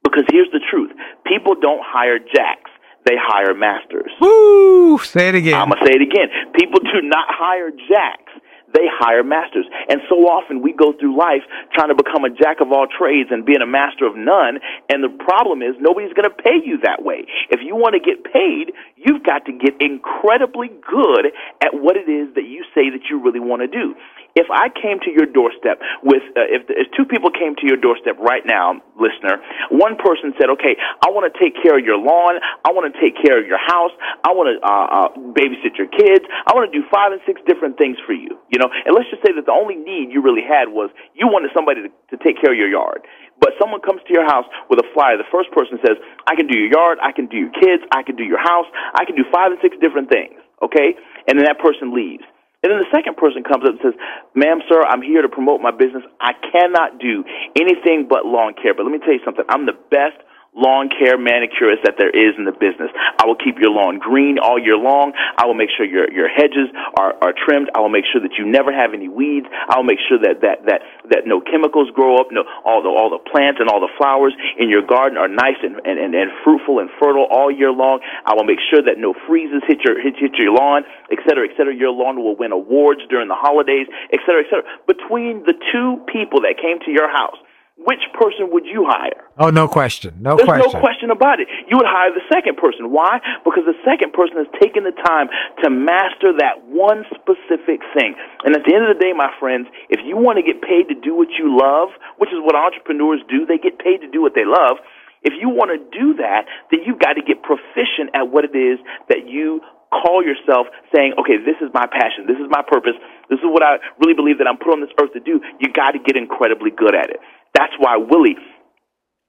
[0.03, 0.91] Because here's the truth
[1.27, 2.71] people don't hire jacks,
[3.07, 4.11] they hire masters.
[4.21, 4.99] Woo!
[4.99, 5.55] Say it again.
[5.55, 6.29] I'm going to say it again.
[6.59, 8.33] People do not hire jacks.
[8.75, 9.65] They hire masters.
[9.89, 11.41] And so often we go through life
[11.73, 14.61] trying to become a jack of all trades and being a master of none.
[14.93, 17.25] And the problem is nobody's going to pay you that way.
[17.49, 21.31] If you want to get paid, you've got to get incredibly good
[21.63, 23.95] at what it is that you say that you really want to do.
[24.35, 27.79] If I came to your doorstep with, uh, if, if two people came to your
[27.79, 31.99] doorstep right now, listener, one person said, okay, I want to take care of your
[31.99, 32.39] lawn.
[32.63, 33.91] I want to take care of your house.
[34.23, 36.23] I want to uh, uh, babysit your kids.
[36.47, 38.39] I want to do five and six different things for you.
[38.53, 41.27] You know, and let's just say that the only need you really had was you
[41.27, 43.03] wanted somebody to, to take care of your yard.
[43.41, 45.17] But someone comes to your house with a flyer.
[45.17, 45.97] The first person says,
[46.27, 46.99] I can do your yard.
[47.03, 47.83] I can do your kids.
[47.95, 48.67] I can do your house.
[48.95, 50.35] I can do five and six different things.
[50.63, 50.99] Okay?
[51.31, 52.27] And then that person leaves.
[52.63, 53.97] And then the second person comes up and says,
[54.35, 56.03] Ma'am, sir, I'm here to promote my business.
[56.19, 57.23] I cannot do
[57.55, 58.75] anything but lawn care.
[58.75, 59.47] But let me tell you something.
[59.47, 60.19] I'm the best
[60.59, 62.91] lawn care manicurist that there is in the business.
[63.23, 65.15] I will keep your lawn green all year long.
[65.39, 66.67] I will make sure your, your hedges
[66.99, 67.71] are, are trimmed.
[67.75, 69.47] I will make sure that you never have any weeds.
[69.71, 70.83] I will make sure that, that, that,
[71.15, 74.35] that no chemicals grow up, no, all the, all the plants and all the flowers
[74.59, 78.03] in your garden are nice and, and, and, and fruitful and fertile all year long.
[78.27, 80.83] I will make sure that no freezes hit your, hit, hit your lawn,
[81.15, 81.71] et cetera, et cetera.
[81.75, 84.67] Your lawn will win awards during the holidays, et cetera, et cetera.
[84.91, 87.39] Between the two people that came to your house,
[87.79, 89.23] which person would you hire?
[89.39, 90.19] oh, no question.
[90.19, 90.67] No There's question.
[90.67, 91.47] There's no question about it.
[91.71, 92.91] You would hire the second person.
[92.91, 93.23] Why?
[93.47, 95.31] Because the second person has taken the time
[95.63, 98.19] to master that one specific thing.
[98.43, 100.91] And at the end of the day, my friends, if you want to get paid
[100.91, 104.21] to do what you love, which is what entrepreneurs do, they get paid to do
[104.21, 104.83] what they love.
[105.23, 108.55] If you want to do that, then you've got to get proficient at what it
[108.59, 112.29] is that you call yourself saying, okay, this is my passion.
[112.29, 112.95] This is my purpose.
[113.31, 115.41] This is what I really believe that I'm put on this earth to do.
[115.61, 117.21] You got to get incredibly good at it.
[117.59, 118.39] That's why Willie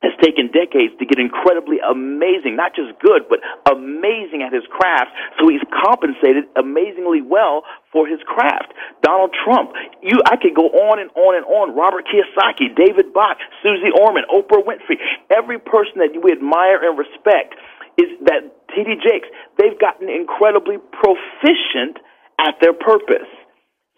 [0.06, 5.12] has taken decades to get incredibly amazing, not just good, but amazing at his craft.
[5.36, 8.72] So he's compensated amazingly well for his craft.
[9.02, 9.74] Donald Trump,
[10.06, 11.76] you, I could go on and on and on.
[11.76, 15.02] Robert Kiyosaki, David Bach, Susie Orman, Oprah Winfrey,
[15.34, 17.58] every person that we admire and respect
[17.98, 21.98] is that TD Jakes, they've gotten incredibly proficient
[22.40, 23.28] at their purpose.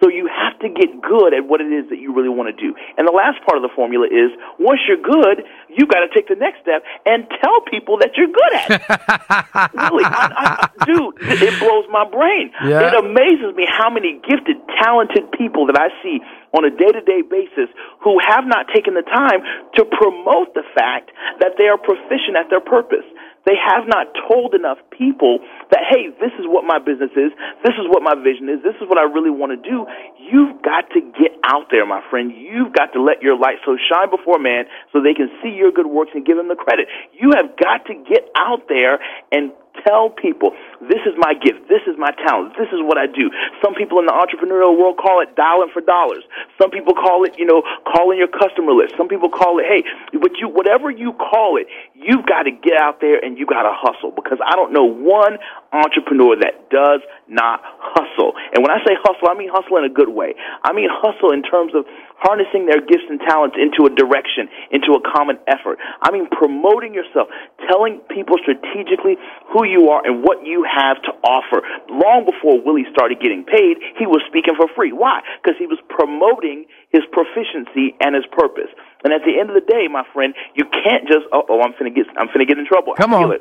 [0.02, 2.58] So you have to get good at what it is that you really want to
[2.58, 2.74] do.
[2.98, 6.26] And the last part of the formula is once you're good, you got to take
[6.26, 8.82] the next step and tell people that you're good at it.
[9.78, 12.50] really, I, I, dude, it blows my brain.
[12.66, 12.90] Yeah.
[12.90, 16.18] It amazes me how many gifted, talented people that I see
[16.58, 17.70] on a day-to-day basis
[18.02, 19.46] who have not taken the time
[19.78, 23.06] to promote the fact that they are proficient at their purpose.
[23.46, 25.40] They have not told enough people
[25.72, 27.34] that, hey, this is what my business is.
[27.66, 28.62] This is what my vision is.
[28.62, 29.86] This is what I really want to do.
[30.18, 32.30] You've got to get out there, my friend.
[32.30, 35.72] You've got to let your light so shine before man so they can see your
[35.72, 36.88] good works and give them the credit.
[37.18, 39.00] You have got to get out there
[39.32, 39.52] and
[39.86, 43.32] tell people this is my gift, this is my talent, this is what I do.
[43.64, 46.24] Some people in the entrepreneurial world call it dialing for dollars.
[46.60, 48.94] Some people call it, you know, calling your customer list.
[48.98, 49.84] Some people call it, hey,
[50.20, 53.64] but you whatever you call it, you've got to get out there and you got
[53.64, 55.38] to hustle because I don't know one
[55.72, 58.34] entrepreneur that does not hustle.
[58.56, 60.34] And when I say hustle, I mean hustle in a good way.
[60.64, 61.86] I mean hustle in terms of
[62.22, 65.80] harnessing their gifts and talents into a direction, into a common effort.
[66.02, 67.28] I mean promoting yourself,
[67.68, 69.18] telling people strategically
[69.50, 71.66] who you are and what you have to offer.
[71.90, 74.94] Long before Willie started getting paid, he was speaking for free.
[74.94, 75.22] Why?
[75.42, 78.70] Because he was promoting his proficiency and his purpose.
[79.04, 81.74] And at the end of the day, my friend, you can't just oh, oh I'm
[81.74, 82.94] finna get I'm finna get in trouble.
[82.96, 83.34] Come on.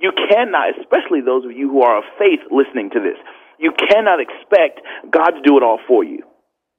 [0.00, 3.20] You cannot, especially those of you who are of faith listening to this,
[3.60, 6.24] you cannot expect God to do it all for you.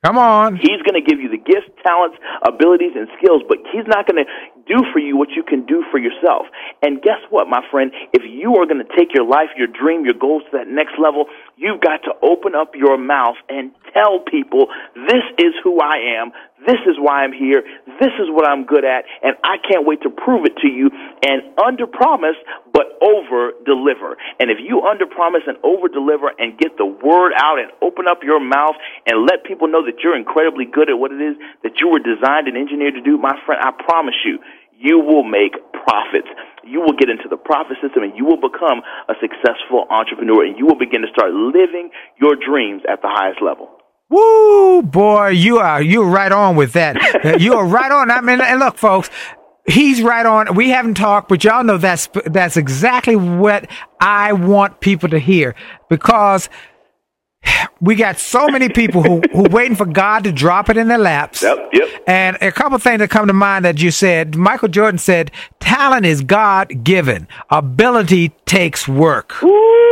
[0.04, 0.56] Come on.
[0.58, 4.26] He's going to give you the gifts, talents, abilities, and skills, but he's not going
[4.26, 4.30] to
[4.66, 6.50] do for you what you can do for yourself.
[6.82, 7.92] And guess what, my friend?
[8.12, 10.98] If you are going to take your life, your dream, your goals to that next
[10.98, 11.30] level,
[11.62, 16.32] you've got to open up your mouth and tell people, this is who I am.
[16.66, 17.62] This is why I'm here.
[18.02, 19.06] This is what I'm good at.
[19.22, 20.90] And I can't wait to prove it to you
[21.22, 22.38] and under promise,
[22.74, 24.18] but over deliver.
[24.40, 28.06] And if you under promise and over deliver and get the word out and open
[28.08, 31.38] up your mouth and let people know that you're incredibly good at what it is
[31.64, 34.38] that you were designed and engineered to do, my friend, I promise you,
[34.82, 35.54] you will make
[35.86, 36.28] profits.
[36.64, 40.58] You will get into the profit system and you will become a successful entrepreneur and
[40.58, 43.70] you will begin to start living your dreams at the highest level.
[44.10, 47.40] Woo, boy, you are you are right on with that.
[47.40, 48.12] you are right on.
[48.12, 49.10] I mean, and look, folks,
[49.66, 50.54] he's right on.
[50.56, 53.70] We haven't talked, but y'all know that's that's exactly what
[54.02, 55.56] I want people to hear
[55.90, 56.50] because
[57.80, 60.98] we got so many people who who waiting for God to drop it in their
[60.98, 61.42] laps.
[61.42, 62.04] Yep, yep.
[62.08, 64.36] And a couple of things that come to mind that you said.
[64.36, 67.28] Michael Jordan said, "Talent is God given.
[67.50, 69.34] Ability takes work."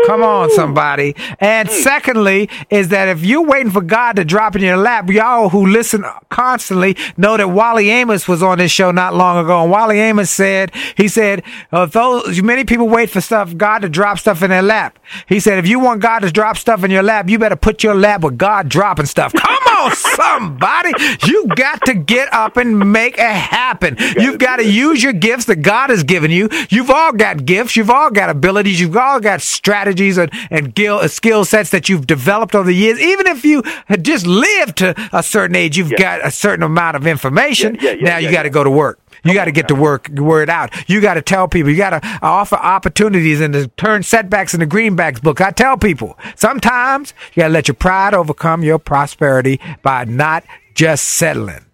[0.05, 1.15] Come on, somebody.
[1.39, 5.49] And secondly, is that if you're waiting for God to drop in your lap, y'all
[5.49, 9.61] who listen constantly know that Wally Amos was on this show not long ago.
[9.61, 13.89] And Wally Amos said, he said, uh, those many people wait for stuff, God to
[13.89, 14.97] drop stuff in their lap.
[15.27, 17.83] He said, if you want God to drop stuff in your lap, you better put
[17.83, 19.33] your lap with God dropping stuff.
[19.33, 20.91] Come on, somebody.
[21.25, 23.97] You got to get up and make it happen.
[24.17, 26.49] You've got to use your gifts that God has given you.
[26.69, 27.75] You've all got gifts.
[27.75, 28.79] You've all got abilities.
[28.79, 32.75] You've all got strategies and, and skill, uh, skill sets that you've developed over the
[32.75, 32.99] years.
[32.99, 36.95] Even if you had just lived to a certain age, you've got a certain amount
[36.95, 37.75] of information.
[37.75, 38.53] Yeah, yeah, yeah, now yeah, you got to yeah.
[38.53, 38.99] go to work.
[39.23, 40.89] You got to get to work, word out.
[40.89, 41.71] You got to tell people.
[41.71, 45.41] You got to offer opportunities and to turn setbacks into greenbacks book.
[45.41, 50.43] I tell people sometimes you got to let your pride overcome your prosperity by not
[50.73, 51.65] just settling.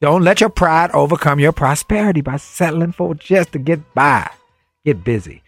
[0.00, 4.30] Don't let your pride overcome your prosperity by settling for just to get by.
[4.84, 5.42] Get busy.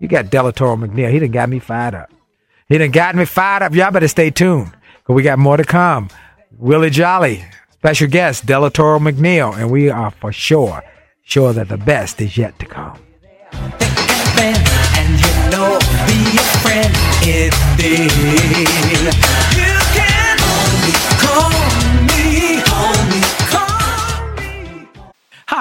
[0.00, 1.12] You got Delatorro McNeal.
[1.12, 2.10] He done got me fired up.
[2.68, 3.74] He done got me fired up.
[3.74, 6.10] Y'all better stay tuned because we got more to come.
[6.58, 7.44] Willie Jolley,
[7.82, 10.84] special guest, Delatorro McNeal, and we are for sure,
[11.24, 12.96] sure that the best is yet to come.
[13.50, 16.94] and you know, be a friend
[17.26, 18.12] indeed.
[19.02, 19.31] You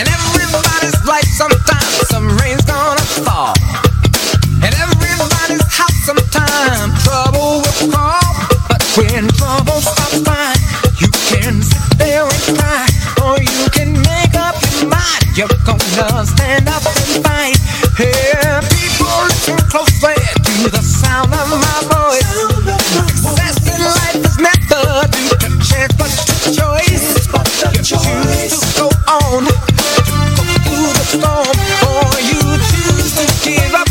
[0.00, 3.52] And everybody's right sometimes, some rain's gonna fall.
[4.64, 5.60] And everybody's
[7.04, 8.24] trouble will.
[8.64, 9.76] But when trouble
[10.96, 12.88] you can sit there and cry,
[13.20, 15.36] or you can make up your mind.
[15.36, 17.60] You're gonna stand up and fight.
[17.92, 22.24] People, listen closely to the sound of my voice.
[23.84, 25.04] Life never
[25.60, 26.08] chance, but
[26.56, 27.20] choice.
[27.90, 29.69] To go on,
[31.10, 31.56] storm,
[31.90, 32.38] or you
[32.70, 33.89] choose to give up,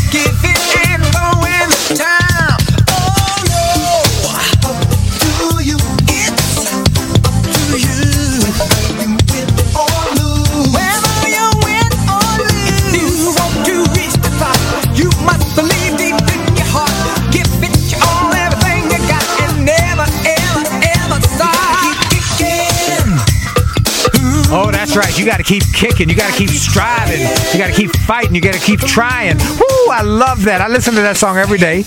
[25.50, 26.08] keep kicking.
[26.08, 27.18] You got to keep striving.
[27.18, 28.36] You got to keep fighting.
[28.36, 29.36] You got to keep trying.
[29.58, 29.79] Woo!
[29.90, 30.60] I love that.
[30.60, 31.84] I listen to that song every day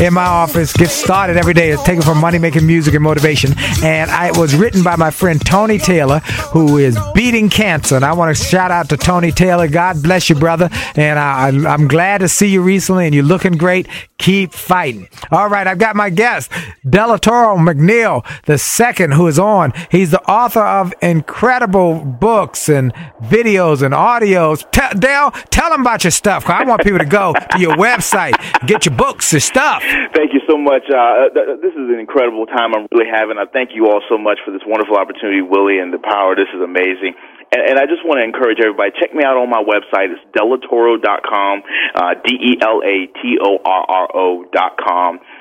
[0.00, 0.72] in my office.
[0.72, 1.70] Get started every day.
[1.70, 3.54] It's taken from money making music and motivation.
[3.82, 6.18] And I, it was written by my friend Tony Taylor,
[6.52, 7.96] who is beating cancer.
[7.96, 9.68] And I want to shout out to Tony Taylor.
[9.68, 10.68] God bless you, brother.
[10.94, 13.06] And I, I'm glad to see you recently.
[13.06, 13.88] And you're looking great.
[14.18, 15.08] Keep fighting.
[15.30, 16.50] All right, I've got my guest,
[16.86, 19.72] Delatorro McNeal, the second, who is on.
[19.90, 24.66] He's the author of incredible books and videos and audios.
[24.70, 26.48] Tell, Dale, tell them about your stuff.
[26.48, 28.34] I want people to go your website,
[28.66, 29.82] get your books and stuff.
[30.14, 30.82] Thank you so much.
[30.90, 33.38] Uh, th- th- this is an incredible time I'm really having.
[33.38, 36.34] I thank you all so much for this wonderful opportunity, Willie, and the power.
[36.34, 37.14] This is amazing.
[37.52, 40.10] And, and I just want to encourage everybody, check me out on my website.
[40.10, 41.62] It's delatorro.com,
[41.94, 43.06] uh, D-E-L-A-T-O-R-R-O.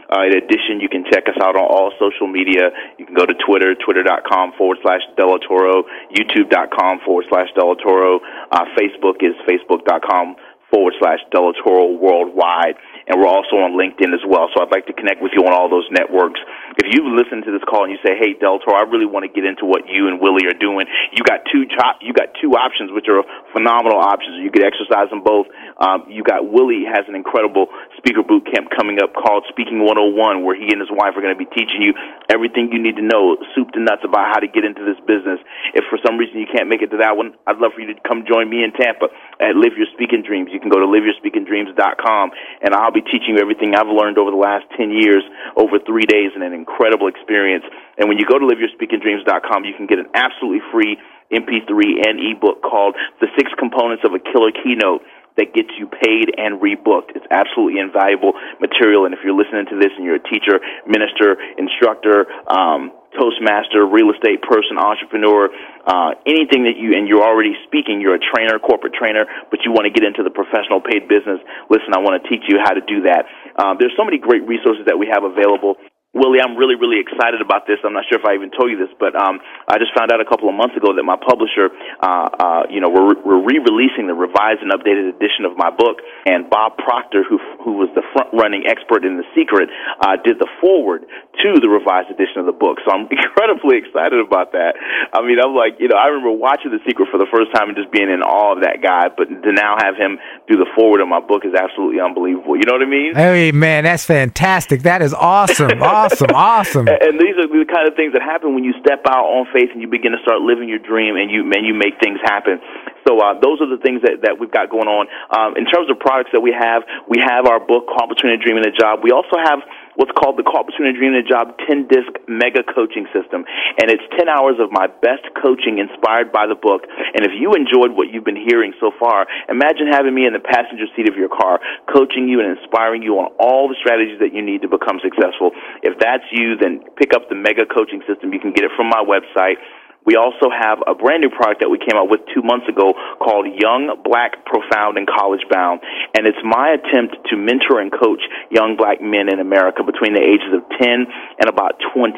[0.06, 2.70] Uh, in addition, you can check us out on all social media.
[3.00, 5.84] You can go to Twitter, twitter.com forward slash Delatorro,
[6.14, 8.20] youtube.com forward slash Delatorro.
[8.52, 10.36] Uh, Facebook is facebook.com
[10.76, 12.76] forward slash Delatorro worldwide.
[13.08, 14.52] And we're also on LinkedIn as well.
[14.52, 16.42] So I'd like to connect with you on all those networks.
[16.76, 19.24] If you listen to this call and you say, "Hey, Del Delatorro, I really want
[19.24, 20.84] to get into what you and Willie are doing,"
[21.16, 23.24] you got two top, you got two options, which are
[23.54, 24.44] phenomenal options.
[24.44, 25.48] You could exercise them both.
[25.78, 27.70] Um, you got Willie has an incredible
[28.06, 31.34] speaker boot camp coming up called Speaking 101, where he and his wife are going
[31.34, 31.98] to be teaching you
[32.30, 35.42] everything you need to know, soup to nuts, about how to get into this business.
[35.74, 37.90] If for some reason you can't make it to that one, I'd love for you
[37.90, 39.10] to come join me in Tampa
[39.42, 40.54] at Live Your Speaking Dreams.
[40.54, 42.26] You can go to liveyourspeakingdreams.com,
[42.62, 45.26] and I'll be teaching you everything I've learned over the last 10 years
[45.58, 47.66] over three days in an incredible experience.
[47.98, 51.02] And when you go to liveyourspeakingdreams.com, you can get an absolutely free
[51.34, 55.02] MP3 and ebook called The Six Components of a Killer Keynote
[55.38, 57.16] that gets you paid and rebooked.
[57.16, 59.06] It's absolutely invaluable material.
[59.06, 64.12] And if you're listening to this and you're a teacher, minister, instructor, um, Toastmaster, real
[64.12, 65.48] estate person, entrepreneur,
[65.88, 69.72] uh, anything that you, and you're already speaking, you're a trainer, corporate trainer, but you
[69.72, 71.40] want to get into the professional paid business,
[71.72, 73.24] listen, I want to teach you how to do that.
[73.56, 75.80] Um, there's so many great resources that we have available.
[76.16, 77.76] Willie, I'm really, really excited about this.
[77.84, 80.24] I'm not sure if I even told you this, but um, I just found out
[80.24, 84.08] a couple of months ago that my publisher, uh, uh, you know, we're, we're re-releasing
[84.08, 88.06] the revised and updated edition of my book, and Bob Proctor, who who was the
[88.16, 89.68] front-running expert in The Secret,
[90.00, 91.04] uh, did the forward
[91.44, 92.80] to the revised edition of the book.
[92.88, 94.80] So I'm incredibly excited about that.
[95.12, 97.68] I mean, I'm like, you know, I remember watching The Secret for the first time
[97.68, 100.16] and just being in awe of that guy, but to now have him
[100.48, 102.56] do the forward of my book is absolutely unbelievable.
[102.56, 103.12] You know what I mean?
[103.16, 104.88] Hey, man, that's fantastic.
[104.88, 105.84] That is awesome.
[105.84, 106.05] awesome.
[106.06, 106.36] Awesome.
[106.36, 106.88] Awesome.
[106.88, 109.70] And these are the kind of things that happen when you step out on faith
[109.74, 112.62] and you begin to start living your dream and you man you make things happen.
[113.08, 115.06] So uh, those are the things that, that we've got going on.
[115.30, 118.40] Um, in terms of products that we have, we have our book, Caught Between a
[118.42, 119.06] Dream and a Job.
[119.06, 119.62] We also have
[119.96, 123.44] what's called the Caught Between a Dream and a Job 10 disc mega coaching system.
[123.80, 126.88] And it's 10 hours of my best coaching inspired by the book.
[127.16, 130.44] And if you enjoyed what you've been hearing so far, imagine having me in the
[130.44, 131.60] passenger seat of your car,
[131.92, 135.52] coaching you and inspiring you on all the strategies that you need to become successful.
[135.82, 138.32] If that's you, then pick up the mega coaching system.
[138.32, 139.60] You can get it from my website.
[140.06, 142.94] We also have a brand new product that we came out with two months ago
[143.18, 145.82] called Young, Black, Profound, and College Bound.
[146.14, 148.22] And it's my attempt to mentor and coach
[148.54, 151.10] young black men in America between the ages of 10
[151.42, 152.14] and about 20.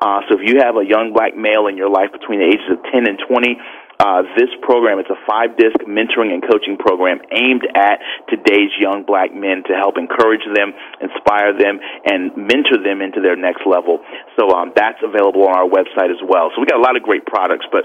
[0.00, 2.66] Uh, so if you have a young black male in your life between the ages
[2.72, 3.60] of 10 and 20,
[3.98, 9.04] uh, this program, it's a five disc mentoring and coaching program aimed at today's young
[9.06, 14.00] black men to help encourage them, inspire them, and mentor them into their next level.
[14.38, 16.50] So um, that's available on our website as well.
[16.54, 17.84] So we got a lot of great products, but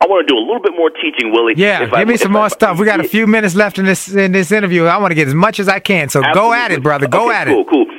[0.00, 1.54] I want to do a little bit more teaching, Willie.
[1.56, 2.78] Yeah, If I- give me some I- more stuff.
[2.78, 4.84] We got a few minutes left in this in this interview.
[4.84, 6.08] I want to get as much as I can.
[6.08, 7.08] So go at it, brother.
[7.08, 7.66] Go Okay, at cool, it.
[7.68, 7.97] Cool, This is let's go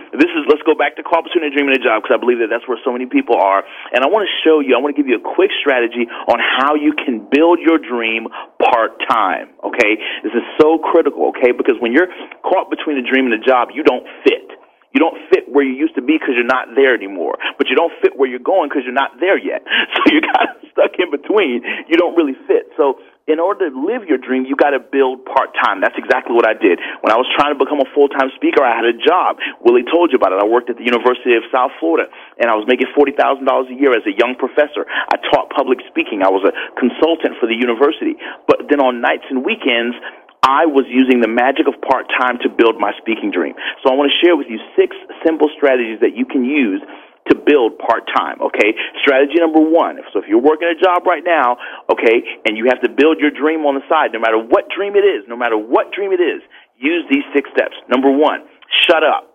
[0.79, 2.79] back to caught between a dream and a job because I believe that that's where
[2.87, 3.67] so many people are.
[3.91, 6.39] And I want to show you, I want to give you a quick strategy on
[6.39, 9.51] how you can build your dream part time.
[9.61, 11.35] Okay, this is so critical.
[11.35, 12.07] Okay, because when you're
[12.47, 14.55] caught between a dream and a job, you don't fit.
[14.93, 17.37] You don't fit where you used to be because you're not there anymore.
[17.61, 19.61] But you don't fit where you're going because you're not there yet.
[19.99, 21.61] So you're kind of stuck in between.
[21.89, 22.71] You don't really fit.
[22.77, 22.97] So
[23.29, 25.79] in order to live your dream, you got to build part time.
[25.79, 26.81] That's exactly what I did.
[27.05, 29.37] When I was trying to become a full time speaker, I had a job.
[29.61, 30.41] Willie told you about it.
[30.41, 32.09] I worked at the University of South Florida,
[32.41, 34.89] and I was making forty thousand dollars a year as a young professor.
[34.89, 36.25] I taught public speaking.
[36.25, 38.17] I was a consultant for the university.
[38.49, 39.93] But then on nights and weekends,
[40.41, 43.53] I was using the magic of part time to build my speaking dream.
[43.83, 46.81] So I want to share with you six simple strategies that you can use
[47.29, 48.73] to build part time, okay?
[49.01, 49.97] Strategy number one.
[50.13, 51.57] So if you're working a job right now,
[51.89, 54.97] okay, and you have to build your dream on the side, no matter what dream
[54.97, 56.41] it is, no matter what dream it is,
[56.77, 57.75] use these six steps.
[57.89, 58.45] Number one,
[58.89, 59.29] shut up.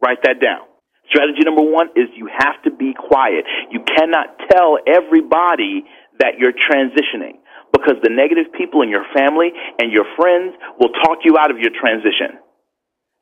[0.00, 0.70] Write that down.
[1.10, 3.44] Strategy number one is you have to be quiet.
[3.70, 5.82] You cannot tell everybody
[6.22, 7.42] that you're transitioning
[7.72, 11.58] because the negative people in your family and your friends will talk you out of
[11.58, 12.38] your transition.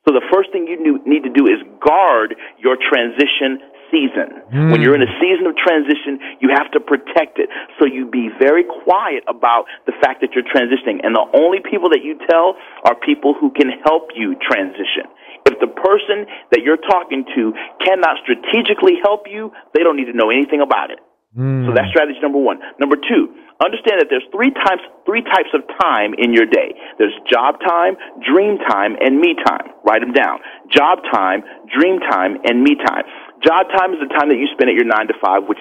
[0.07, 3.61] So the first thing you need to do is guard your transition
[3.91, 4.41] season.
[4.49, 4.71] Mm.
[4.71, 7.49] When you're in a season of transition, you have to protect it.
[7.77, 11.03] So you be very quiet about the fact that you're transitioning.
[11.03, 15.09] And the only people that you tell are people who can help you transition.
[15.45, 20.17] If the person that you're talking to cannot strategically help you, they don't need to
[20.17, 20.99] know anything about it.
[21.37, 21.67] Mm.
[21.67, 22.57] So that's strategy number one.
[22.79, 23.29] Number two,
[23.61, 26.73] understand that there's three types three types of time in your day.
[26.97, 29.69] There's job time, dream time, and me time.
[29.85, 30.39] Write them down.
[30.73, 33.05] Job time, dream time, and me time.
[33.43, 35.59] Job time is the time that you spend at your nine to five, which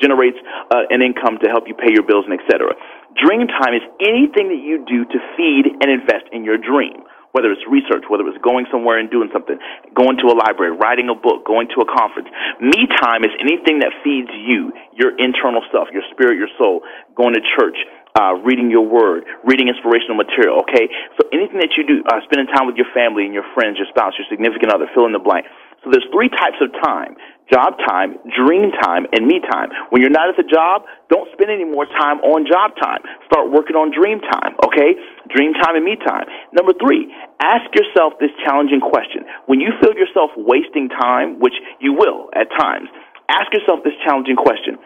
[0.00, 0.38] generates
[0.70, 2.74] uh, an income to help you pay your bills and etc.
[3.14, 7.48] Dream time is anything that you do to feed and invest in your dream whether
[7.50, 9.56] it's research, whether it's going somewhere and doing something,
[9.96, 12.28] going to a library, writing a book, going to a conference.
[12.60, 16.84] Me time is anything that feeds you, your internal stuff, your spirit, your soul,
[17.16, 17.76] going to church,
[18.20, 20.84] uh, reading your word, reading inspirational material, okay?
[21.16, 23.88] So anything that you do, uh, spending time with your family and your friends, your
[23.88, 25.48] spouse, your significant other, fill in the blank.
[25.82, 27.18] So there's three types of time.
[27.50, 29.68] Job time, dream time, and me time.
[29.90, 33.02] When you're not at the job, don't spend any more time on job time.
[33.26, 34.96] Start working on dream time, okay?
[35.28, 36.24] Dream time and me time.
[36.54, 37.12] Number three,
[37.42, 39.26] ask yourself this challenging question.
[39.50, 41.52] When you feel yourself wasting time, which
[41.82, 42.88] you will at times,
[43.28, 44.78] ask yourself this challenging question.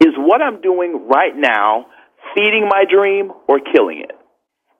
[0.00, 1.90] Is what I'm doing right now
[2.32, 4.14] feeding my dream or killing it?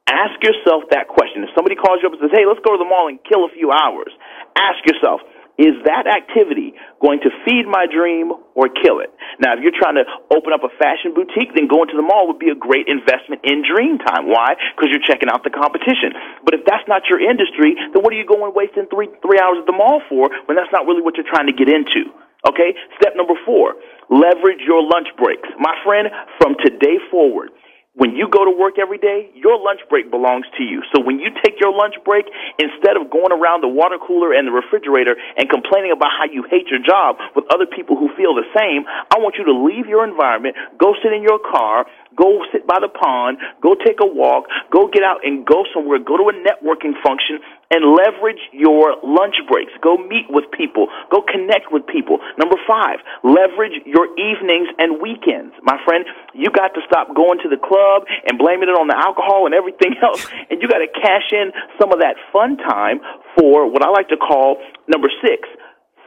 [0.08, 1.42] Ask yourself that question.
[1.44, 3.44] If somebody calls you up and says, hey, let's go to the mall and kill
[3.44, 4.12] a few hours,
[4.56, 5.20] ask yourself,
[5.54, 9.14] is that activity going to feed my dream or kill it?
[9.38, 12.26] Now, if you're trying to open up a fashion boutique, then going to the mall
[12.26, 14.26] would be a great investment in dream time.
[14.26, 14.58] Why?
[14.74, 16.10] Because you're checking out the competition.
[16.42, 19.62] But if that's not your industry, then what are you going wasting three, three hours
[19.62, 22.10] at the mall for when that's not really what you're trying to get into?
[22.50, 22.74] Okay?
[22.98, 23.78] Step number four,
[24.10, 25.48] leverage your lunch breaks.
[25.62, 26.10] My friend,
[26.42, 27.54] from today forward,
[27.94, 30.82] when you go to work every day, your lunch break belongs to you.
[30.90, 32.26] So when you take your lunch break,
[32.58, 36.42] instead of going around the water cooler and the refrigerator and complaining about how you
[36.50, 38.82] hate your job with other people who feel the same,
[39.14, 41.86] I want you to leave your environment, go sit in your car,
[42.18, 46.02] go sit by the pond, go take a walk, go get out and go somewhere,
[46.02, 47.38] go to a networking function
[47.74, 49.74] and leverage your lunch breaks.
[49.82, 50.86] Go meet with people.
[51.10, 52.22] Go connect with people.
[52.38, 55.50] Number five, leverage your evenings and weekends.
[55.66, 56.06] My friend,
[56.38, 59.54] you got to stop going to the club and blaming it on the alcohol and
[59.54, 60.22] everything else.
[60.48, 61.50] And you got to cash in
[61.82, 63.02] some of that fun time
[63.34, 65.42] for what I like to call number six,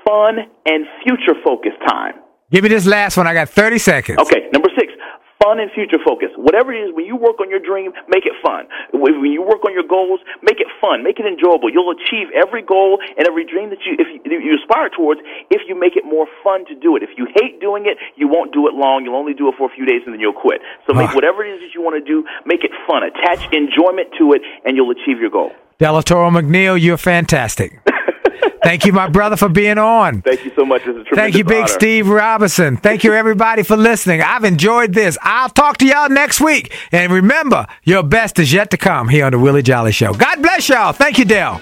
[0.08, 2.16] fun and future focus time.
[2.50, 3.28] Give me this last one.
[3.28, 4.20] I got 30 seconds.
[4.20, 4.94] Okay, number six,
[5.42, 6.30] fun and future focus.
[6.36, 8.68] Whatever it is, when you work on your dream, make it fun.
[8.94, 11.70] When you work on your goals, make it fun, make it enjoyable.
[11.70, 15.22] You'll achieve every goal and every dream that you, if you, if you aspire towards,
[15.50, 17.04] if you make it more fun to do it.
[17.04, 19.06] If you hate doing it, you won't do it long.
[19.06, 20.62] You'll only do it for a few days and then you'll quit.
[20.86, 21.16] So make ah.
[21.16, 23.04] whatever it is that you want to do, make it fun.
[23.04, 25.52] Attach enjoyment to it, and you'll achieve your goal.
[25.80, 27.80] Delatorro McNeal, you're fantastic.
[28.64, 30.22] Thank you, my brother, for being on.
[30.22, 30.82] Thank you so much.
[31.14, 31.68] Thank you, Big honor.
[31.68, 32.78] Steve Robinson.
[32.78, 34.22] Thank you, everybody, for listening.
[34.22, 35.18] I've enjoyed this.
[35.22, 36.74] I'll talk to y'all next week.
[36.92, 40.14] And remember, your best is yet to come here on the Willie Jolley Show.
[40.14, 40.92] God bless y'all.
[40.92, 41.62] Thank you, Dell.